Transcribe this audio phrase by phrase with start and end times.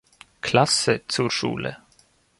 [0.41, 1.77] Klasse zur Schule.